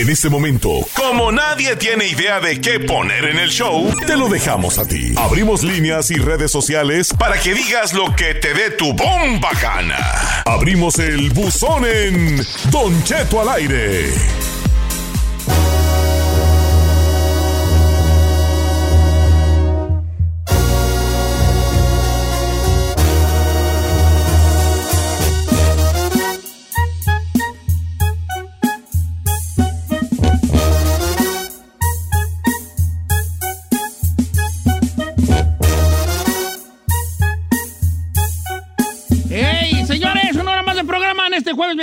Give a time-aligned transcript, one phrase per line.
[0.00, 4.28] En este momento, como nadie tiene idea de qué poner en el show, te lo
[4.28, 5.12] dejamos a ti.
[5.16, 10.42] Abrimos líneas y redes sociales para que digas lo que te dé tu bomba gana.
[10.44, 14.12] Abrimos el buzón en Don Cheto al aire.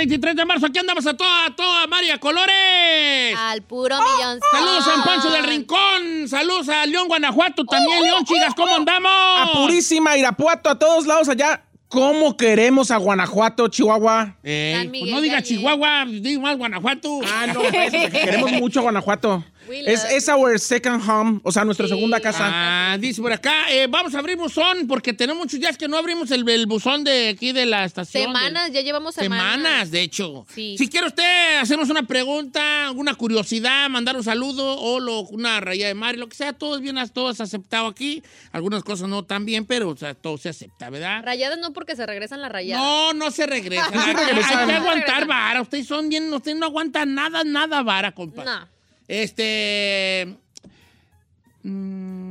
[0.06, 0.66] 23 de marzo.
[0.66, 3.36] Aquí andamos a toda, a toda María Colores.
[3.36, 4.38] Al puro millón.
[4.52, 6.28] Saludos a San Pancho del Rincón.
[6.28, 7.64] Saludos a León, Guanajuato.
[7.64, 9.10] También, León, chicas, ¿cómo andamos?
[9.10, 11.64] A Purísima, Irapuato, a todos lados allá.
[11.88, 14.36] ¿Cómo queremos a Guanajuato, Chihuahua?
[14.42, 15.42] Ey, pues Miguel no diga.
[15.42, 17.20] Chihuahua, diga más Guanajuato.
[17.24, 19.44] Ah, no, queremos mucho a Guanajuato.
[19.70, 21.94] Es, es our second home, o sea, nuestra Sí.
[21.94, 22.44] segunda casa.
[22.92, 25.96] Ah, dice por acá, eh, vamos a abrir buzón porque tenemos muchos días que no
[25.96, 28.24] abrimos el, el buzón de aquí de la estación.
[28.24, 29.52] Semanas, ya llevamos semanas.
[29.56, 30.46] Semanas, de hecho.
[30.54, 30.76] Sí.
[30.78, 35.86] Si quiere usted hacernos una pregunta, alguna curiosidad, mandar un saludo o lo- una raya
[35.88, 38.22] de mar, lo que sea, todo es bien, todo es aceptado aquí.
[38.52, 41.22] Algunas cosas no tan bien, pero o sea, todo se acepta, ¿verdad?
[41.24, 42.82] Rayadas no porque se regresan las rayadas.
[42.84, 43.88] No, no se regresa.
[43.90, 44.58] Sí Hay, regresan.
[44.60, 45.28] hay que aguantar Regresan.
[45.28, 45.62] vara.
[45.62, 48.44] Ustedes son bien, ustedes no aguantan nada, nada vara, compa.
[48.44, 48.75] No.
[49.08, 50.36] Este.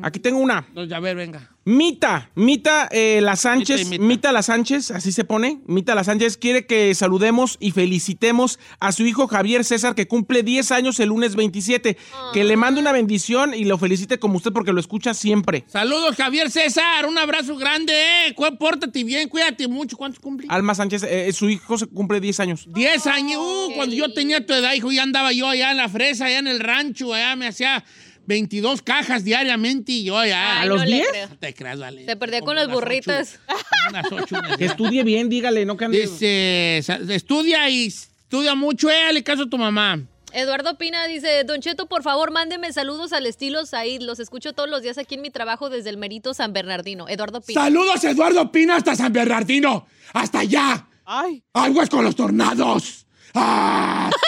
[0.02, 0.66] Aquí tengo una.
[0.94, 1.55] A ver, venga.
[1.68, 4.04] Mita, Mita eh, La Sánchez, Mita y Mita.
[4.04, 4.32] Mita.
[4.32, 5.62] La Sánchez, así se pone.
[5.66, 10.44] Mita La Sánchez quiere que saludemos y felicitemos a su hijo Javier César, que cumple
[10.44, 11.98] 10 años el lunes 27.
[12.34, 15.64] Que le mande una bendición y lo felicite como usted porque lo escucha siempre.
[15.66, 17.08] Saludos, Javier César.
[17.08, 17.94] Un abrazo grande,
[18.28, 18.36] eh.
[18.60, 19.98] Pórtate bien, cuídate mucho.
[19.98, 20.46] ¿Cuántos cumple?
[20.52, 22.68] Alma Sánchez, eh, su hijo se cumple 10 años.
[22.68, 23.42] 10 años.
[23.42, 26.38] Uh, cuando yo tenía tu edad, hijo, ya andaba yo allá en la fresa, allá
[26.38, 27.84] en el rancho, allá me hacía
[28.28, 30.62] 22 cajas diariamente y yo allá.
[30.62, 31.08] Ay, los no le 10?
[31.10, 31.30] creo.
[31.30, 32.06] No te creas, vale.
[32.06, 33.40] Se Como con las burritas.
[33.90, 36.78] unas ocho, unas Que estudie bien, dígale, no que ande- Dice,
[37.14, 40.00] estudia y estudia mucho, eh, hazle caso a tu mamá.
[40.34, 44.02] Eduardo Pina dice, Don Cheto, por favor, mándeme saludos al estilo Said.
[44.02, 47.08] Los escucho todos los días aquí en mi trabajo desde el Merito San Bernardino.
[47.08, 47.62] Eduardo Pina.
[47.62, 49.88] Saludos, Eduardo Pina, hasta San Bernardino.
[50.12, 50.88] ¡Hasta allá!
[51.06, 53.06] Ay, ¡Aguas con los tornados!
[53.34, 54.10] ¡Ah!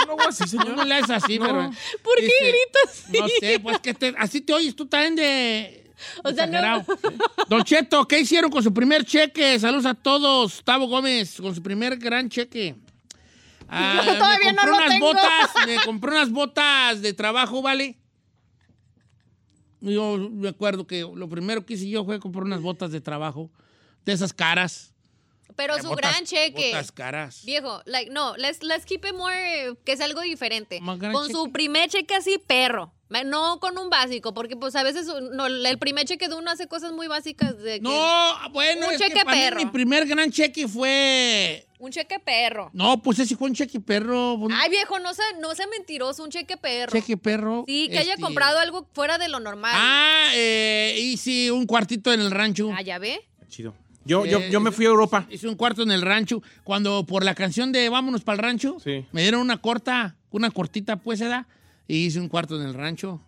[0.00, 0.76] yo no voy así, No, señor.
[0.76, 1.70] no le haces así, pero...
[2.02, 3.18] ¿Por qué dice, gritas así?
[3.20, 5.90] No sé, pues que te- así te oyes tú también de...
[6.24, 6.84] O sea, no.
[7.48, 9.58] Don Cheto, ¿qué hicieron con su primer cheque?
[9.58, 10.54] Saludos a todos.
[10.54, 12.74] Gustavo Gómez, con su primer gran cheque.
[13.72, 15.06] Ah, Yo todavía me no compró lo unas tengo.
[15.06, 17.96] botas, me compró unas botas de trabajo, ¿vale?
[19.80, 23.48] Yo me acuerdo que lo primero que hice yo fue comprar unas botas de trabajo,
[24.04, 24.89] de esas caras.
[25.60, 26.68] Pero su botas- gran cheque.
[26.70, 27.44] Botas caras.
[27.44, 29.34] Viejo, like, no, let's, let's keep it more,
[29.68, 30.80] eh, que es algo diferente.
[31.12, 32.94] Con su primer cheque así, perro.
[33.26, 36.68] No con un básico, porque pues a veces no, el primer cheque de uno hace
[36.68, 39.56] cosas muy básicas de que- No, bueno, Un es que cheque mí perro.
[39.56, 41.66] mi primer gran cheque fue...
[41.80, 42.70] Un cheque perro.
[42.72, 44.38] No, pues ese fue un cheque perro.
[44.52, 46.92] Ay, viejo, no sea, no sea mentiroso, un cheque perro.
[46.92, 47.64] cheque perro.
[47.66, 49.72] Sí, que haya este, comprado algo fuera de lo normal.
[49.74, 52.70] Ah, eh, hice un cuartito en el rancho.
[52.76, 53.26] Ah, ¿ya ve?
[53.48, 53.74] Chido.
[54.04, 55.26] Yo, yo, Eh, yo me fui a Europa.
[55.30, 56.42] Hice un cuarto en el rancho.
[56.64, 59.04] Cuando por la canción de Vámonos para el rancho, Sí.
[59.12, 61.46] me dieron una corta, una cortita, pues, ¿edad?
[61.86, 63.20] Y hice un cuarto en el rancho.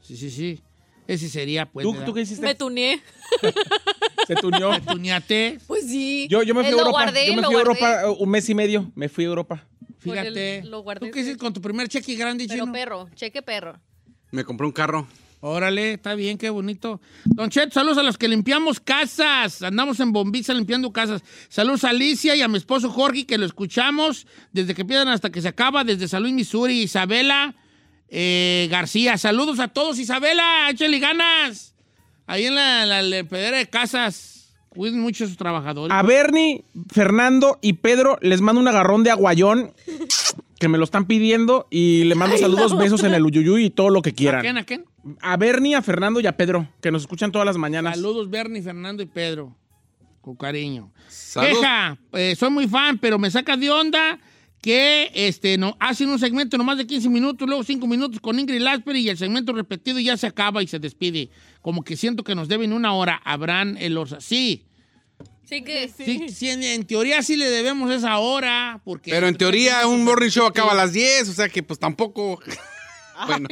[0.00, 0.60] Sí, sí, sí.
[1.06, 1.84] Ese sería, pues.
[1.84, 2.06] ¿Tú, ¿verdad?
[2.06, 2.44] ¿Tú qué hiciste?
[2.44, 3.00] Me tuneé.
[4.26, 4.70] Se tuneó.
[4.70, 5.58] Me tuñaté.
[5.66, 6.26] Pues sí.
[6.28, 6.98] Yo, yo me Eh, fui a lo Europa.
[7.04, 7.58] guardé, yo me lo fui a.
[7.60, 8.90] Europa uh, un mes y medio.
[8.96, 9.64] Me fui a Europa.
[9.82, 10.62] El- Fíjate.
[10.64, 12.72] lo guardé, ¿Tú qué hiciste con tu primer cheque grande, Pero chino?
[12.72, 13.78] perro, cheque perro.
[14.32, 15.06] Me compré un carro.
[15.48, 17.00] Órale, está bien, qué bonito.
[17.24, 19.62] Don Cheto, saludos a los que limpiamos casas.
[19.62, 21.22] Andamos en Bombiza limpiando casas.
[21.48, 25.30] Saludos a Alicia y a mi esposo Jorge, que lo escuchamos desde que empiezan hasta
[25.30, 26.82] que se acaba, desde San Luis, Missouri.
[26.82, 27.54] Isabela
[28.08, 30.00] eh, García, saludos a todos.
[30.00, 31.76] Isabela, échale ganas.
[32.26, 34.52] Ahí en la, la, la pedera de casas.
[34.70, 35.96] Cuiden mucho a sus trabajadores.
[35.96, 39.72] A Bernie, Fernando y Pedro les mando un agarrón de aguayón
[40.58, 43.90] que me lo están pidiendo y le mando saludos, besos en el uyuyuy y todo
[43.90, 44.40] lo que ¿A quieran.
[44.42, 44.84] quién, a quién?
[45.20, 47.96] A Bernie, a Fernando y a Pedro, que nos escuchan todas las mañanas.
[47.96, 49.54] Saludos, Bernie, Fernando y Pedro.
[50.20, 50.92] Con cariño.
[51.08, 51.48] Salud.
[51.48, 54.18] Queja, eh, soy muy fan, pero me saca de onda
[54.60, 58.60] que este, no, hacen un segmento nomás de 15 minutos, luego 5 minutos con Ingrid
[58.60, 61.30] Lasper y el segmento repetido ya se acaba y se despide.
[61.62, 63.20] Como que siento que nos deben una hora.
[63.24, 64.20] Habrán el Orsa.
[64.20, 64.64] Sí,
[65.48, 68.80] Sí que sí, sí, en, en teoría sí le debemos esa hora.
[68.84, 71.78] Porque Pero en teoría un morning show acaba a las 10, o sea que pues
[71.78, 72.40] tampoco...
[73.26, 73.48] bueno.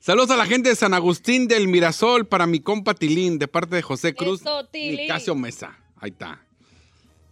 [0.00, 3.76] Saludos a la gente de San Agustín del Mirasol para mi compa Tilín, de parte
[3.76, 5.78] de José Cruz Eso, y Casio Mesa.
[5.96, 6.40] Ahí está.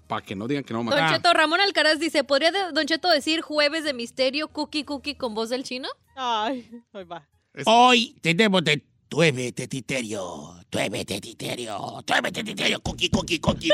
[0.06, 1.12] Para que no digan que no me Don Ah.
[1.14, 5.34] Cheto, Ramón Alcaraz dice, ¿podría de- Don Cheto decir jueves de misterio, cookie cookie con
[5.34, 5.88] voz del chino?
[6.16, 7.26] Ay, ahí va.
[7.64, 13.68] Hoy tenemos de tuévete titerio, tuévete titerio, tuévete titerio, cookie, cookie, cookie.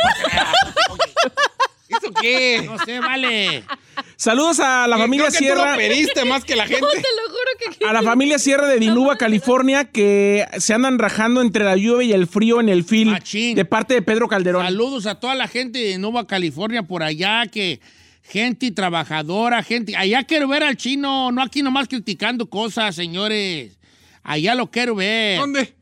[1.88, 2.62] ¿Eso qué?
[2.64, 3.62] No sé, vale.
[4.16, 5.76] Saludos a la familia Creo que tú lo Sierra.
[5.76, 6.80] pediste más que la gente.
[6.80, 7.86] No, te lo juro que...
[7.86, 12.12] A la familia Sierra de Dinuba, California, que se andan rajando entre la lluvia y
[12.12, 13.54] el frío en el fil Machín.
[13.54, 14.64] de parte de Pedro Calderón.
[14.64, 17.80] Saludos a toda la gente de Nueva California por allá, que
[18.22, 19.94] gente trabajadora, gente.
[19.96, 23.78] Allá quiero ver al chino, no aquí nomás criticando cosas, señores.
[24.26, 25.38] Allá lo quiero ver.
[25.38, 25.72] ¿Dónde?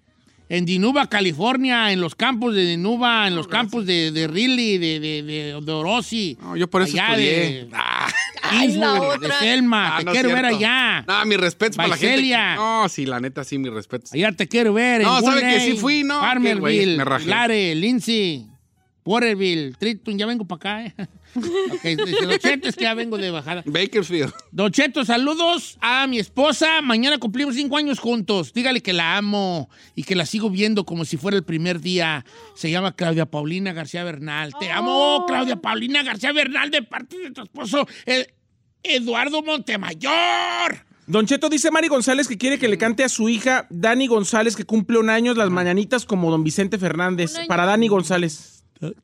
[0.50, 5.00] En Dinuba, California, en los campos de Dinuba, en los campos de, de Riley, de,
[5.00, 6.36] de, de, de Orosi.
[6.40, 7.30] No, yo por eso Allá estudié.
[7.30, 8.08] de- Ah,
[8.42, 9.38] Ay, la Innsbruck, de otra.
[9.38, 11.04] Selma, ah, te no quiero ver allá.
[11.08, 12.36] No, mi respeto para la gente.
[12.56, 14.10] No, sí, la neta, sí, mi respeto.
[14.12, 15.00] Allá te quiero ver.
[15.02, 16.20] No, en ¿sabe que sí fui, no?
[16.20, 17.02] Farmerville.
[17.24, 18.46] Lare, Lindsay,
[19.04, 20.94] Porterville, Triton, ya vengo para acá, ¿eh?
[21.36, 23.62] ok, dice Don Cheto, es que ya vengo de bajada.
[23.66, 24.32] Bakersfield.
[24.50, 26.80] Don Cheto, saludos a mi esposa.
[26.80, 28.54] Mañana cumplimos cinco años juntos.
[28.54, 32.24] Dígale que la amo y que la sigo viendo como si fuera el primer día.
[32.54, 34.54] Se llama Claudia Paulina García Bernal.
[34.58, 38.32] Te amo, Claudia Paulina García Bernal, de parte de tu esposo, el
[38.82, 40.84] Eduardo Montemayor.
[41.06, 44.56] Don Cheto dice Mari González que quiere que le cante a su hija Dani González,
[44.56, 47.34] que cumple un año las mañanitas como don Vicente Fernández.
[47.46, 48.53] Para DaniGonzález.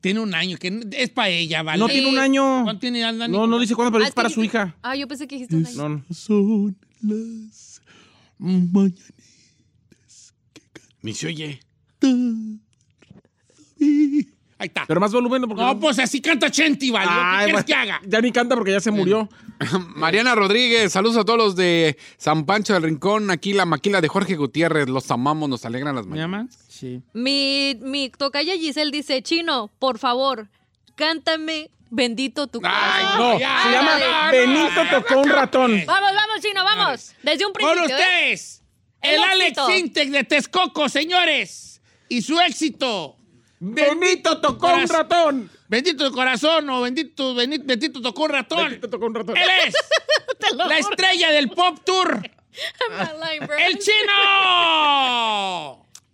[0.01, 1.79] Tiene un año, que es para ella, ¿vale?
[1.79, 2.63] No tiene un año.
[2.63, 4.75] ¿Cuánto tiene Dani No, no dice cuándo, pero Ah, es para que su hija.
[4.81, 5.75] Ah, yo pensé que dijiste un año.
[5.77, 6.05] No, no.
[6.13, 7.81] Son las
[8.71, 9.53] mañanitas.
[11.01, 11.59] Ni se oye.
[14.61, 14.85] Ahí está.
[14.87, 15.41] Pero más volumen.
[15.41, 17.07] Porque No, pues así canta Chenti, ¿vale?
[17.07, 17.99] ¿Qué Ay, quieres que haga?
[18.05, 19.27] Ya ni canta porque ya se murió.
[19.95, 23.31] Mariana Rodríguez, saludos a todos los de San Pancho del Rincón.
[23.31, 24.87] Aquí la maquila de Jorge Gutiérrez.
[24.87, 26.51] Los amamos, nos alegran las ¿Me mañanas.
[26.51, 26.65] llamas?
[26.69, 27.01] Sí.
[27.13, 30.47] Mi, mi tocaya Giselle dice, Chino, por favor,
[30.95, 33.17] cántame Bendito tu Ay, corazón".
[33.33, 35.83] No, ya, se llama ya, Benito tocó un ratón.
[35.87, 37.13] Vamos, vamos, Chino, vamos.
[37.23, 37.97] Desde un Con principio.
[37.97, 37.99] ¿eh?
[37.99, 38.63] ustedes,
[39.01, 39.59] el, El Alex.
[39.67, 41.81] Sintek de Texcoco, señores.
[42.07, 43.17] Y su éxito.
[43.63, 44.97] Benito tocó un Corazón.
[44.97, 45.51] ratón.
[45.67, 48.65] Bendito de corazón o bendito, bendito, bendito tocó un ratón.
[48.65, 49.37] Benito tocó un ratón.
[49.37, 49.75] Él es
[50.55, 54.13] la estrella del Pop Tour, lying, el chino.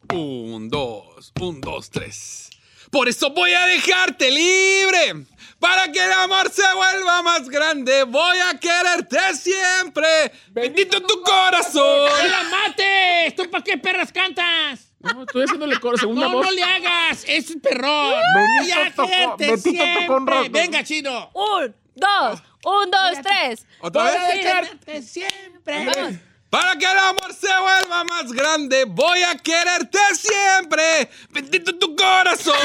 [0.14, 2.50] Un, dos, un, dos, tres.
[2.92, 5.26] Por eso voy a dejarte libre.
[5.60, 10.32] Para que el amor se vuelva más grande, voy a quererte siempre.
[10.52, 12.10] Bendito tu corazón.
[12.10, 13.36] ¡No la mates!
[13.36, 14.87] ¿Tú para qué perras cantas?
[15.00, 16.46] No, estoy haciéndole coro, segunda No, voz.
[16.46, 17.24] no le hagas.
[17.28, 18.14] Es un perrón.
[18.36, 20.52] Benito tocó- Betito tocó un.
[20.52, 21.30] Venga, chino.
[21.34, 23.66] Un, dos, un, dos, tres.
[23.80, 24.04] ¿Otra
[24.86, 25.10] vez?
[25.10, 25.86] siempre.
[25.86, 26.14] Vamos.
[26.50, 31.10] Para que el amor se vuelva más grande, voy a quererte siempre.
[31.30, 32.56] Bendito tu corazón.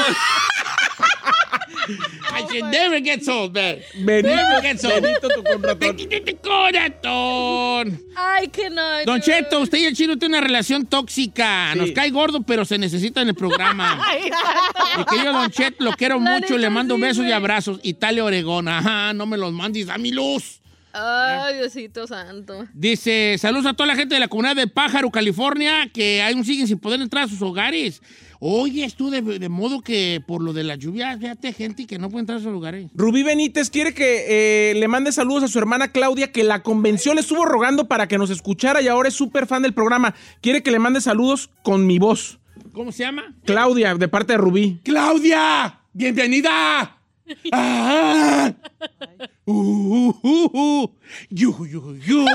[2.33, 3.79] I should never get old, man.
[3.95, 5.01] Never gets old.
[5.03, 5.79] Benito tocó un ratón.
[5.79, 8.01] Bendito tu corazón.
[8.15, 9.03] Ay, que no.
[9.05, 11.71] Don Cheto, usted y el chino tienen una relación tóxica.
[11.73, 11.79] Sí.
[11.79, 14.01] Nos cae gordo, pero se necesita en el programa.
[14.97, 16.57] Mi querido Don Cheto, lo quiero La mucho.
[16.57, 17.79] Le mando sí, besos y abrazos.
[17.83, 18.69] Italia, Oregón.
[18.69, 20.62] Ajá, no me los mandes a mi luz.
[20.93, 22.67] Ay, Diosito santo.
[22.73, 26.67] Dice, saludos a toda la gente de la comunidad de Pájaro, California, que aún siguen
[26.67, 28.01] sin poder entrar a sus hogares.
[28.39, 32.09] Oye, tú de, de modo que por lo de la lluvia, fíjate, gente que no
[32.09, 32.91] puede entrar a sus lugares.
[32.93, 34.25] Rubí Benítez quiere que
[34.71, 38.07] eh, le mande saludos a su hermana Claudia, que la convenció, le estuvo rogando para
[38.07, 40.13] que nos escuchara y ahora es súper fan del programa.
[40.41, 42.37] Quiere que le mande saludos con mi voz.
[42.73, 43.33] ¿Cómo se llama?
[43.45, 44.79] Claudia, de parte de Rubí.
[44.83, 45.79] ¡Claudia!
[45.93, 47.02] ¡Bienvenida!
[47.51, 48.53] ¡Ah!
[49.47, 50.87] Uh, uh, uh, uh.
[51.29, 52.25] Yu, yu, yu.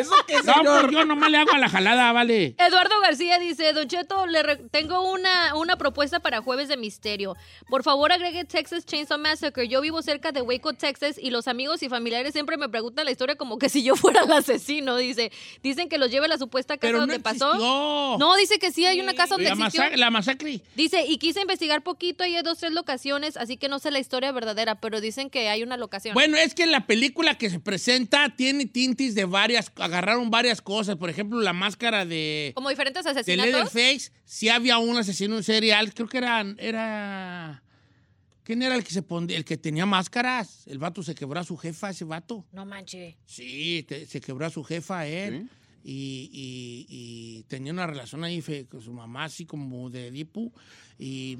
[0.00, 0.80] ¿Eso qué, No, señor?
[0.82, 2.54] pues yo nomás le hago a la jalada, vale.
[2.58, 7.36] Eduardo García dice, Don Cheto, le re- tengo una, una propuesta para Jueves de Misterio.
[7.68, 9.68] Por favor, agregue Texas Chainsaw Massacre.
[9.68, 13.10] Yo vivo cerca de Waco, Texas, y los amigos y familiares siempre me preguntan la
[13.12, 15.30] historia como que si yo fuera el asesino, dice.
[15.62, 17.48] Dicen que los lleve a la supuesta casa Pero no donde pasó.
[17.52, 18.16] existió.
[18.18, 19.82] No, dice que sí hay una casa donde La, existió.
[19.82, 20.60] masa- la masacre.
[20.74, 23.98] Dice, y quise investigar poquito y hay dos, tres locaciones, así que no sé la
[23.98, 26.14] historia verdadera, pero dicen que hay una locación.
[26.14, 30.96] Bueno, es que la película que se presenta tiene tintes de varias, agarraron varias cosas.
[30.96, 33.52] Por ejemplo, la máscara de, como diferentes de asesinatos.
[33.52, 37.62] Leatherface, sí había un asesino serial, creo que era, era,
[38.42, 40.66] ¿quién era el que se pondría, el que tenía máscaras?
[40.66, 42.44] El vato se quebró a su jefa, ese vato.
[42.52, 43.14] No manches.
[43.26, 45.48] Sí, te- se quebró a su jefa él.
[45.86, 50.50] Y, y- y tenía una relación ahí fe- con su mamá, así como de Dipu.
[50.98, 51.36] Y,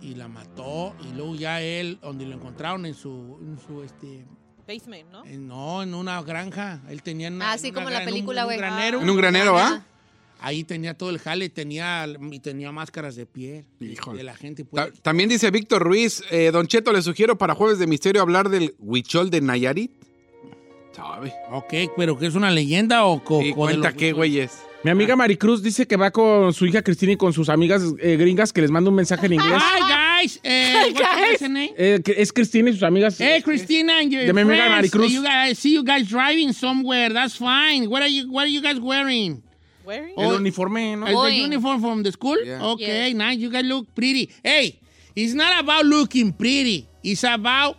[0.00, 0.96] y la mató.
[1.06, 4.24] Y luego ya él, donde lo encontraron en su, en su este.
[4.68, 5.24] Basement, ¿no?
[5.24, 6.80] en- no, en una granja.
[6.90, 8.48] Él tenía una, Ah, sí, en como una en la gra- un- película, en un,
[8.48, 8.58] güey.
[8.58, 9.00] granero.
[9.00, 9.52] En un granero.
[9.54, 9.82] ¿va?
[10.40, 13.64] Ahí tenía todo el jale, tenía, y tenía máscaras de piel.
[13.80, 14.18] Híjole.
[14.18, 14.62] De la gente.
[14.64, 15.00] Ta- Pues.
[15.02, 18.74] También dice Víctor Ruiz, eh, Don Cheto, le sugiero para Jueves de Misterio hablar del
[18.78, 19.90] huichol de Nayarit.
[20.94, 21.32] ¿Sabe?
[21.50, 24.58] Ok, pero ¿qué es una leyenda o, co- Y o de cuenta los- qué, güeyes.
[24.84, 28.16] Mi amiga Maricruz dice que va con su hija Cristina y con sus amigas eh,
[28.16, 29.60] gringas que les manda un mensaje en inglés.
[29.62, 29.82] Hi,
[30.36, 30.40] guys.
[30.44, 31.74] Eh, what's your name?
[31.76, 33.18] Eh, que es Cristina y sus amigas.
[33.18, 34.90] Hey, Christina and your De mi amiga friends.
[34.92, 35.10] Maricruz.
[35.10, 37.08] You guys, I see you guys driving somewhere.
[37.10, 37.88] That's fine.
[37.88, 39.42] What are you What are you guys wearing?
[39.84, 40.14] Wearing?
[40.18, 41.06] el uniforme, ¿no?
[41.06, 42.36] Is the uniform from the school?
[42.44, 42.62] Yeah.
[42.72, 43.14] Okay, Yes.
[43.16, 43.38] nice.
[43.38, 44.30] You guys look pretty.
[44.44, 44.78] Hey,
[45.16, 46.88] it's not about looking pretty.
[47.02, 47.76] It's about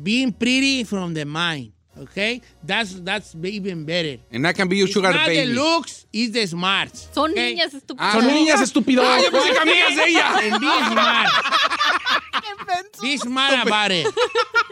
[0.00, 1.72] being pretty from the mind.
[2.00, 4.18] Okay, that's that's even better.
[4.32, 5.52] And I can be your It's sugar not the baby.
[5.52, 7.08] looks, it's the smarts.
[7.12, 7.54] Son okay?
[7.54, 8.12] niñas estúpidas.
[8.14, 9.04] Son niñas estúpidos.
[9.06, 10.38] Ah, yo pensé que amigas de ella.
[10.38, 11.28] And be smart.
[13.02, 14.06] be smart about it.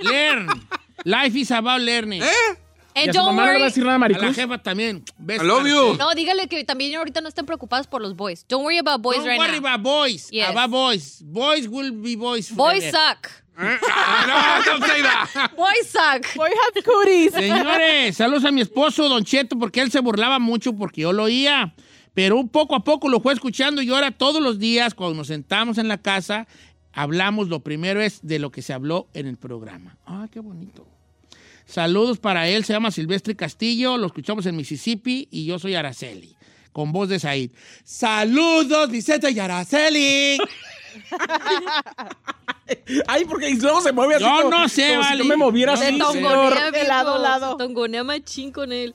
[0.03, 0.49] Learn.
[1.05, 2.23] Life is about learning.
[2.23, 2.27] ¿Eh?
[2.97, 3.65] ¿Y And a su don't mamá no le va a worry.
[3.71, 4.35] decir nada a A la Maricruz?
[4.37, 5.05] jefa también.
[5.19, 5.97] Best I love you.
[5.97, 8.45] No, dígale que también ahorita no estén preocupados por los boys.
[8.49, 9.67] Don't worry about boys Don't right worry now.
[9.69, 10.29] about boys.
[10.33, 10.51] Yes.
[10.51, 11.23] About boys.
[11.23, 12.91] Boys will be boys Boys forever.
[12.91, 13.31] suck.
[13.61, 15.51] Ah, no, don't say that.
[15.57, 16.37] Boys suck.
[16.37, 17.33] Boy have cooties.
[17.33, 21.25] Señores, saludos a mi esposo, Don Cheto, porque él se burlaba mucho porque yo lo
[21.25, 21.75] oía.
[22.15, 25.27] Pero un poco a poco lo fue escuchando y ahora todos los días cuando nos
[25.29, 26.47] sentamos en la casa
[26.93, 29.97] hablamos, lo primero es de lo que se habló en el programa.
[30.07, 30.87] Ah, qué bonito.
[31.65, 36.35] Saludos para él, se llama Silvestre Castillo, lo escuchamos en Mississippi y yo soy Araceli,
[36.73, 37.51] con voz de Said.
[37.85, 40.39] Saludos, Vicente y Araceli.
[43.07, 44.25] Ay, porque luego se mueve así.
[44.25, 45.19] Yo como- no sé, como si vale.
[45.19, 46.33] yo me moviera así, no señor.
[46.55, 47.53] tongonea, De lado a lado.
[47.53, 48.95] Se tongonea machín con él.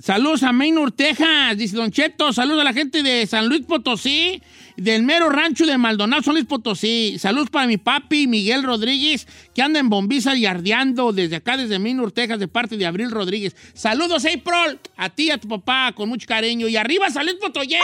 [0.00, 2.32] Saludos a Maynor, Texas, dice Don Cheto.
[2.32, 4.40] Saludos a la gente de San Luis Potosí,
[4.78, 7.16] del mero rancho de Maldonado, San Potosí.
[7.18, 11.78] Saludos para mi papi Miguel Rodríguez, que anda en Bombiza y ardeando desde acá, desde
[11.78, 13.56] Maynor, Texas, de parte de Abril Rodríguez.
[13.74, 16.68] Saludos, April, a ti y a tu papá, con mucho cariño.
[16.68, 17.74] Y arriba, San Luis Potosí.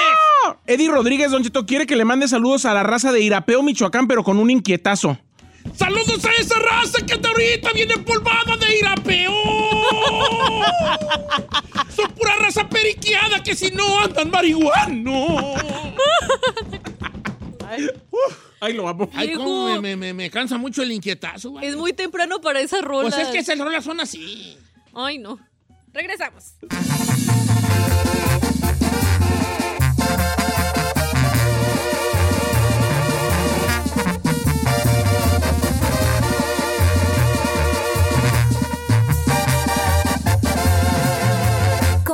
[0.66, 4.06] Eddie Rodríguez, Don Cheto, quiere que le mande saludos a la raza de Irapeo, Michoacán,
[4.06, 5.18] pero con un inquietazo.
[5.76, 9.32] Saludos a esa raza que hasta ahorita viene empolvada de Irapeo.
[11.94, 15.54] Son pura raza periqueada que si no andan marihuano.
[18.60, 19.10] Ay, lo amo.
[19.14, 21.50] Ay, cómo me, me- me- me cansa mucho el inquietazo.
[21.50, 21.66] güey.
[21.66, 23.08] Es muy temprano para esa rola.
[23.10, 24.56] Pues es que esas rolas son así.
[24.94, 25.38] Ay, no.
[25.92, 26.54] Regresamos.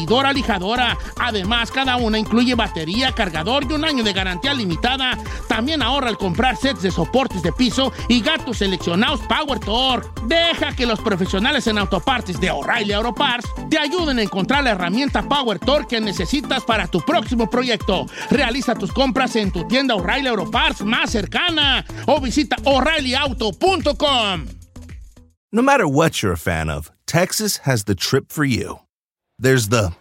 [0.00, 0.96] pulidora lijadora.
[1.18, 5.18] Además, cada una incluye batería, cargador y un año de garantía limitada.
[5.46, 10.08] También ahorra al comprar sets de soportes de piso y gatos seleccionados Power Torque.
[10.26, 14.70] Deja que los profesionales en autopartes de O'Reilly Auto Parts te ayuden a encontrar la
[14.70, 18.06] herramienta Power Torque que necesitas para tu próximo proyecto.
[18.30, 24.46] Realiza tus compras en tu tienda O'Reilly Auto Parts más cercana o visita o'ReillyAuto.com.
[25.52, 28.78] No matter what you're a fan of, Texas has the trip for you.
[29.40, 29.94] There's the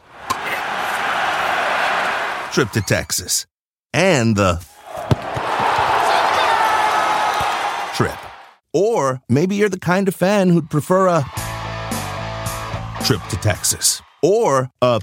[2.51, 3.45] trip to Texas
[3.93, 4.61] and the
[7.95, 8.17] trip.
[8.73, 11.23] Or maybe you're the kind of fan who'd prefer a
[13.05, 14.99] trip to Texas or a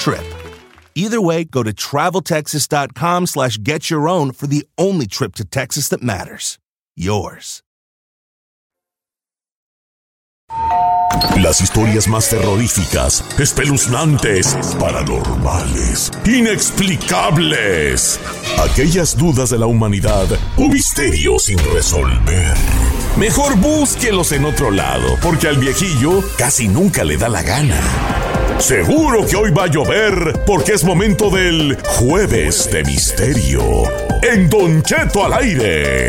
[0.00, 0.24] trip.
[0.96, 5.88] Either way, go to traveltexas.com slash get your own for the only trip to Texas
[5.88, 6.58] that matters.
[6.96, 7.62] Yours.
[11.36, 18.18] Las historias más terroríficas, espeluznantes, paranormales, inexplicables.
[18.58, 22.54] Aquellas dudas de la humanidad o misterios sin resolver.
[23.16, 27.80] Mejor búsquelos en otro lado, porque al viejillo casi nunca le da la gana.
[28.58, 33.62] Seguro que hoy va a llover, porque es momento del Jueves de Misterio.
[34.22, 36.08] En Don Cheto al aire.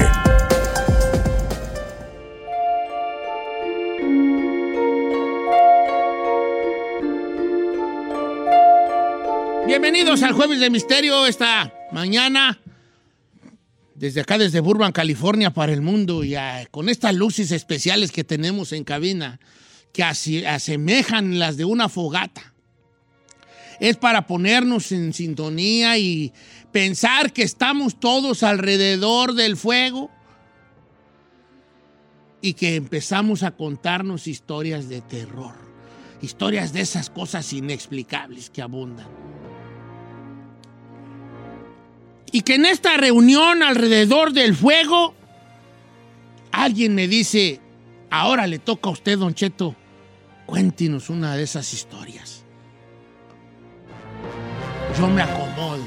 [10.21, 12.59] Al Jueves de Misterio esta mañana.
[13.95, 16.23] Desde acá, desde Burbank, California, para el mundo.
[16.23, 19.39] Y ah, con estas luces especiales que tenemos en cabina,
[19.93, 22.53] que así- asemejan las de una fogata.
[23.79, 26.31] Es para ponernos en sintonía y
[26.71, 30.09] pensar que estamos todos alrededor del fuego
[32.41, 35.55] y que empezamos a contarnos historias de terror.
[36.21, 39.24] Historias de esas cosas inexplicables que abundan.
[42.35, 45.13] Y que en esta reunión alrededor del fuego,
[46.51, 47.61] alguien me dice,
[48.11, 49.73] ahora le toca a usted, don Cheto,
[50.45, 52.43] cuéntenos una de esas historias.
[54.99, 55.85] Yo me acomodo,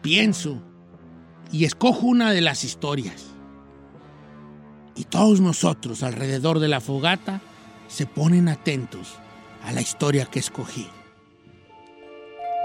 [0.00, 0.62] pienso
[1.50, 3.34] y escojo una de las historias.
[4.94, 7.40] Y todos nosotros alrededor de la fogata
[7.88, 9.16] se ponen atentos
[9.64, 10.86] a la historia que escogí.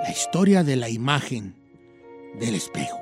[0.04, 1.56] La historia de la imagen
[2.40, 3.00] del espejo.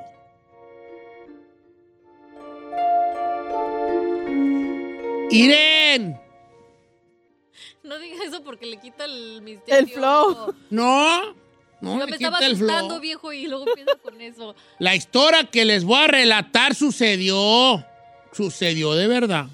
[5.30, 6.20] Irene.
[7.82, 9.78] No diga eso porque le quita el misterio.
[9.78, 10.54] El flow.
[10.70, 11.34] No,
[11.80, 12.68] no Yo le me estaba quita el flow.
[12.70, 14.54] asustando, viejo, y luego empieza con eso.
[14.78, 17.84] La historia que les voy a relatar sucedió.
[18.32, 19.46] Sucedió de verdad.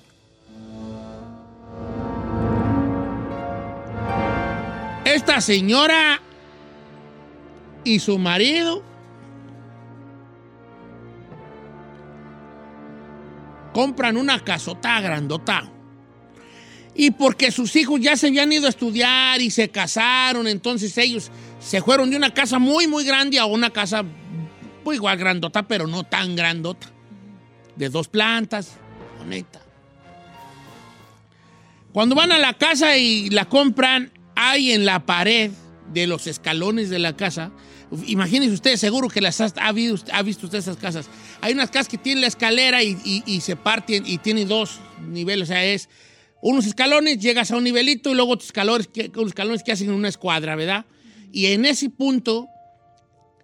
[5.05, 6.21] Esta señora
[7.85, 8.83] y su marido
[13.73, 15.71] compran una casota grandota.
[16.97, 21.31] Y porque sus hijos ya se habían ido a estudiar y se casaron, entonces ellos
[21.59, 24.05] se fueron de una casa muy, muy grande a una casa
[24.85, 26.89] pues igual grandota, pero no tan grandota.
[27.75, 28.77] De dos plantas,
[29.19, 29.61] bonita.
[31.93, 35.51] Cuando van a la casa y la compran, hay en la pared
[35.93, 37.51] de los escalones de la casa,
[38.07, 41.07] imagínense ustedes, seguro que las ha, visto, ha visto usted esas casas.
[41.41, 45.53] Hay unas casas que tienen la escalera y, se parten y tienen dos niveles, o
[45.53, 45.89] sea, es
[46.43, 50.09] unos escalones, llegas a un nivelito y luego otros escalones que, escalones que hacen una
[50.09, 50.85] escuadra, ¿verdad?
[51.33, 52.49] Y en ese punto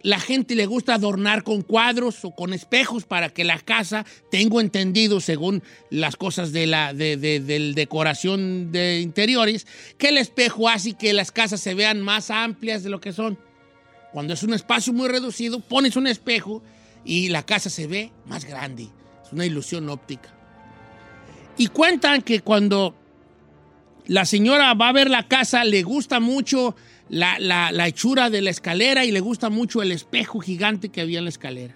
[0.03, 4.61] la gente le gusta adornar con cuadros o con espejos para que la casa, tengo
[4.61, 11.31] entendido según las cosas de la decoración de interiores, que el espejo hace que las
[11.31, 13.37] casas se vean más amplias de lo que son.
[14.11, 16.61] Cuando es un espacio muy reducido, pones un espejo
[17.05, 18.87] y la casa se ve más grande.
[19.25, 20.33] Es una ilusión óptica.
[21.57, 22.95] Y cuentan que cuando
[24.07, 26.75] la señora va a ver la casa, le gusta mucho
[27.09, 31.01] la, la- la hechura de la escalera y le gusta mucho el espejo gigante que
[31.01, 31.75] había en la escalera.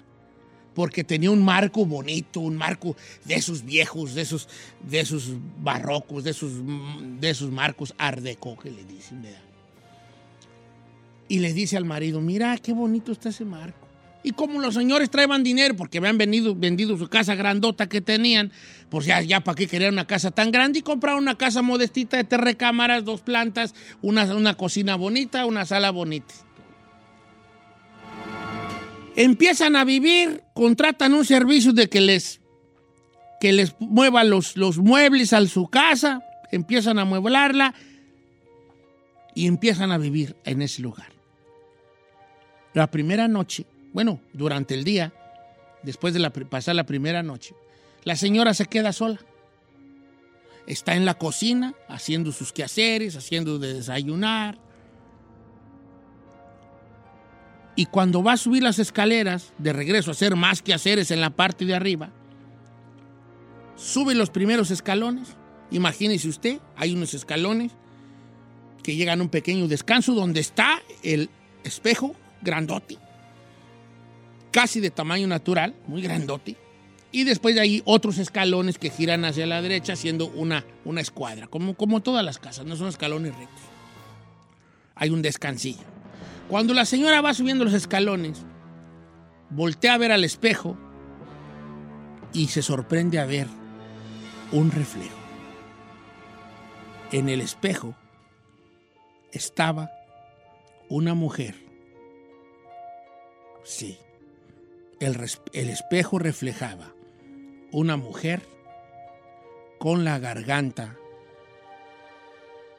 [0.73, 4.49] Porque tenía un marco bonito, un marco de esos viejos, de esos,
[4.81, 5.29] de esos
[5.61, 6.51] barrocos, de esos,
[7.21, 9.25] de esos marcos art deco que le dicen.
[11.27, 13.85] Y le dice al marido, mira qué bonito está ese marco.
[14.25, 18.51] Y como los señores traían dinero porque habían vendido, vendido su casa grandota que tenían,
[18.89, 22.17] pues ya, ya para qué querían una casa tan grande y compraron una casa modestita
[22.17, 26.33] de tres recámaras, dos plantas, una, una cocina bonita, una sala bonita.
[29.15, 32.41] Empiezan a vivir, contratan un servicio de que les,
[33.39, 37.75] que les mueva los, los muebles a su casa, empiezan a mueblarla
[39.35, 41.14] y empiezan a vivir en ese lugar.
[42.75, 45.13] La primera noche, bueno, durante el día,
[45.81, 47.55] después de la, pasar la primera noche,
[48.03, 49.17] la señora se queda sola.
[50.67, 54.57] Está en la cocina haciendo sus quehaceres, haciendo de desayunar.
[57.77, 61.29] Y cuando va a subir las escaleras, de regreso a hacer más quehaceres en la
[61.29, 62.09] parte de arriba,
[63.77, 65.29] sube los primeros escalones.
[65.71, 67.71] Imagínese usted, hay unos escalones
[68.83, 71.29] que llegan a un pequeño descanso donde está el
[71.63, 72.97] espejo grandote.
[74.51, 76.55] casi de tamaño natural, muy grandote.
[77.11, 81.47] Y después de ahí otros escalones que giran hacia la derecha haciendo una, una escuadra,
[81.47, 83.63] como, como todas las casas, no son escalones rectos.
[84.95, 85.83] Hay un descansillo.
[86.47, 88.45] Cuando la señora va subiendo los escalones,
[89.49, 90.77] voltea a ver al espejo
[92.31, 93.47] y se sorprende a ver
[94.53, 95.17] un reflejo.
[97.11, 97.95] En el espejo
[99.31, 99.89] estaba
[100.89, 101.64] una mujer.
[103.65, 103.97] Sí,
[104.99, 105.19] el,
[105.69, 106.93] espejo reflejaba
[107.71, 108.43] una mujer
[109.79, 110.95] con la garganta,